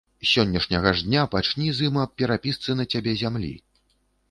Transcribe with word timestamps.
З 0.21 0.27
сённяшняга 0.27 0.93
ж 1.01 1.05
дня 1.09 1.25
пачні 1.35 1.69
з 1.81 1.87
ім 1.91 2.01
аб 2.05 2.17
перапісцы 2.23 2.79
на 2.83 2.89
цябе 2.91 3.17
зямлі. 3.23 3.55